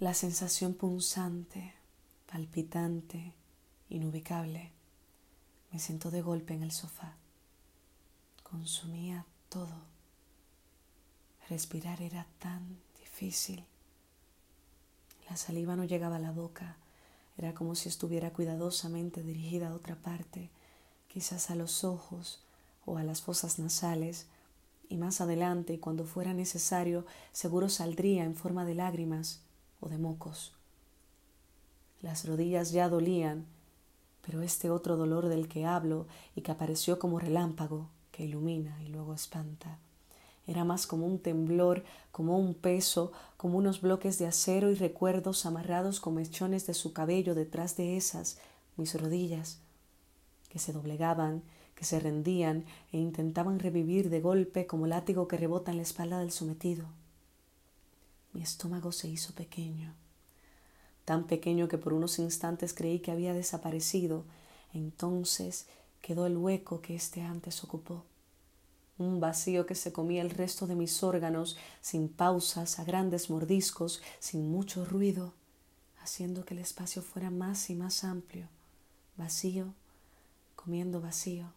[0.00, 1.74] La sensación punzante,
[2.30, 3.34] palpitante,
[3.88, 4.70] inubicable,
[5.72, 7.16] me sentó de golpe en el sofá.
[8.44, 9.74] Consumía todo.
[11.48, 13.64] Respirar era tan difícil.
[15.28, 16.76] La saliva no llegaba a la boca.
[17.36, 20.48] Era como si estuviera cuidadosamente dirigida a otra parte,
[21.08, 22.44] quizás a los ojos
[22.86, 24.28] o a las fosas nasales,
[24.88, 29.40] y más adelante, cuando fuera necesario, seguro saldría en forma de lágrimas
[29.80, 30.54] o de mocos.
[32.00, 33.46] Las rodillas ya dolían,
[34.24, 38.88] pero este otro dolor del que hablo y que apareció como relámpago, que ilumina y
[38.88, 39.78] luego espanta,
[40.46, 45.44] era más como un temblor, como un peso, como unos bloques de acero y recuerdos
[45.44, 48.38] amarrados con mechones de su cabello detrás de esas,
[48.76, 49.60] mis rodillas,
[50.48, 51.42] que se doblegaban,
[51.74, 56.18] que se rendían e intentaban revivir de golpe como látigo que rebota en la espalda
[56.18, 56.86] del sometido.
[58.38, 59.92] Mi estómago se hizo pequeño,
[61.04, 64.22] tan pequeño que por unos instantes creí que había desaparecido,
[64.72, 65.66] entonces
[66.00, 68.04] quedó el hueco que éste antes ocupó.
[68.96, 74.00] Un vacío que se comía el resto de mis órganos sin pausas, a grandes mordiscos,
[74.20, 75.34] sin mucho ruido,
[76.00, 78.46] haciendo que el espacio fuera más y más amplio,
[79.16, 79.74] vacío,
[80.54, 81.52] comiendo vacío.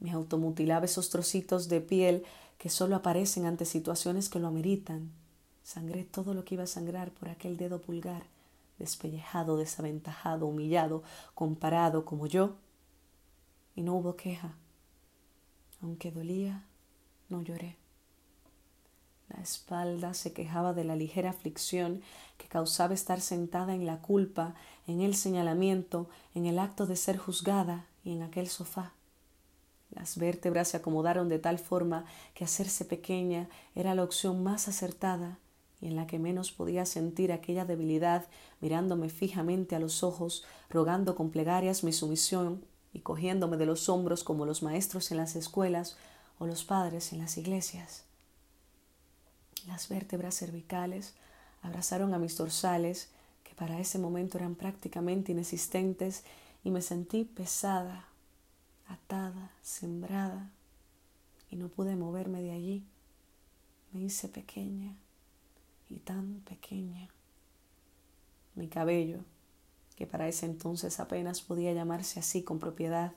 [0.00, 2.24] Me automutilaba esos trocitos de piel
[2.58, 5.10] que solo aparecen ante situaciones que lo ameritan.
[5.62, 8.24] Sangré todo lo que iba a sangrar por aquel dedo pulgar,
[8.78, 11.02] despellejado, desaventajado, humillado,
[11.34, 12.56] comparado como yo,
[13.74, 14.54] y no hubo queja
[15.82, 16.64] aunque dolía,
[17.28, 17.76] no lloré.
[19.28, 22.02] La espalda se quejaba de la ligera aflicción
[22.38, 24.54] que causaba estar sentada en la culpa,
[24.86, 28.92] en el señalamiento, en el acto de ser juzgada y en aquel sofá.
[29.90, 35.38] Las vértebras se acomodaron de tal forma que hacerse pequeña era la opción más acertada
[35.80, 38.26] y en la que menos podía sentir aquella debilidad
[38.60, 44.24] mirándome fijamente a los ojos, rogando con plegarias mi sumisión y cogiéndome de los hombros
[44.24, 45.96] como los maestros en las escuelas
[46.38, 48.04] o los padres en las iglesias.
[49.66, 51.14] Las vértebras cervicales
[51.62, 53.10] abrazaron a mis dorsales,
[53.44, 56.24] que para ese momento eran prácticamente inexistentes,
[56.64, 58.08] y me sentí pesada,
[59.62, 60.50] sembrada,
[61.50, 62.84] y no pude moverme de allí.
[63.92, 64.96] Me hice pequeña
[65.88, 67.08] y tan pequeña.
[68.54, 69.20] Mi cabello,
[69.96, 73.12] que para ese entonces apenas podía llamarse así con propiedad,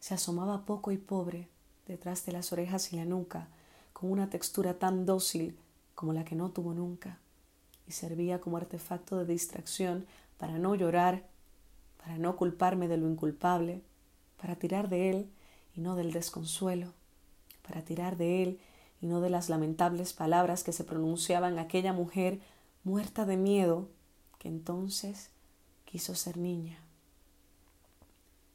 [0.00, 1.48] se asomaba poco y pobre
[1.86, 3.48] detrás de las orejas y la nuca,
[3.94, 5.56] con una textura tan dócil
[5.94, 7.18] como la que no tuvo nunca,
[7.86, 10.04] y servía como artefacto de distracción
[10.36, 11.24] para no llorar,
[11.96, 13.82] para no culparme de lo inculpable,
[14.42, 15.30] para tirar de él
[15.76, 16.92] y no del desconsuelo,
[17.66, 18.60] para tirar de él
[19.00, 22.40] y no de las lamentables palabras que se pronunciaban aquella mujer
[22.82, 23.88] muerta de miedo
[24.40, 25.30] que entonces
[25.84, 26.80] quiso ser niña.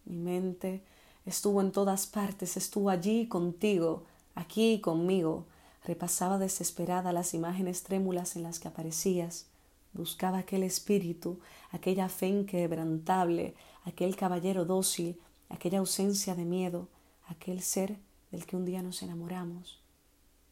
[0.03, 0.83] Mi mente
[1.25, 4.03] estuvo en todas partes, estuvo allí contigo,
[4.35, 5.45] aquí conmigo.
[5.85, 9.45] Repasaba desesperada las imágenes trémulas en las que aparecías.
[9.93, 11.39] Buscaba aquel espíritu,
[11.71, 13.55] aquella fe inquebrantable,
[13.85, 15.17] aquel caballero dócil,
[15.49, 16.87] aquella ausencia de miedo,
[17.27, 17.97] aquel ser
[18.31, 19.79] del que un día nos enamoramos.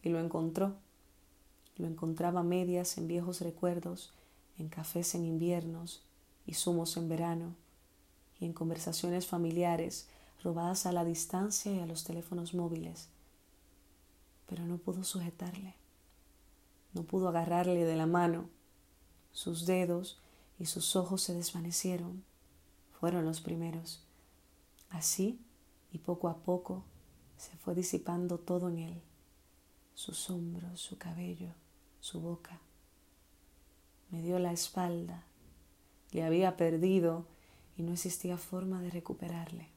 [0.02, 0.76] Y lo encontró.
[1.78, 4.14] Lo encontraba medias en viejos recuerdos,
[4.58, 6.04] en cafés en inviernos,
[6.46, 7.56] y zumos en verano,
[8.40, 10.08] y en conversaciones familiares
[10.44, 13.10] robadas a la distancia y a los teléfonos móviles.
[14.48, 15.76] Pero no pudo sujetarle,
[16.94, 18.50] no pudo agarrarle de la mano.
[19.32, 20.20] Sus dedos
[20.60, 22.24] y sus ojos se desvanecieron,
[23.00, 24.02] fueron los primeros.
[24.90, 25.40] Así,
[25.92, 26.84] y poco a poco,
[27.38, 29.02] se fue disipando todo en él,
[29.94, 31.54] sus hombros, su cabello,
[32.00, 32.60] su boca.
[34.10, 35.26] Me dio la espalda
[36.16, 37.26] le había perdido
[37.78, 39.68] y no existía forma de recuperarle.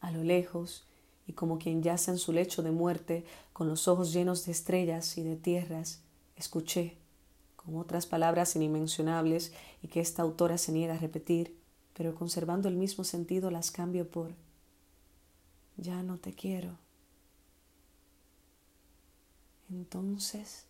[0.00, 0.86] A lo lejos,
[1.26, 5.18] y como quien yace en su lecho de muerte, con los ojos llenos de estrellas
[5.18, 6.00] y de tierras,
[6.36, 6.96] escuché,
[7.56, 9.52] con otras palabras inimensionables
[9.82, 11.58] y que esta autora se niega a repetir,
[11.94, 14.34] pero conservando el mismo sentido las cambio por
[15.76, 16.78] ya no te quiero.
[19.70, 20.66] Entonces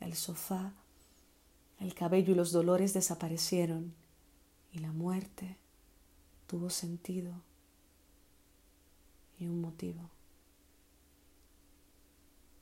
[0.00, 0.72] el sofá
[1.80, 3.94] el cabello y los dolores desaparecieron
[4.72, 5.56] y la muerte
[6.46, 7.32] tuvo sentido
[9.38, 10.10] y un motivo.